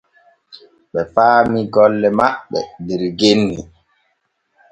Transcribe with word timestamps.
Ɓe 0.93 1.01
paami 1.15 1.59
golle 1.73 2.09
maɓɓe 2.19 2.59
der 2.87 3.01
genni. 3.19 3.59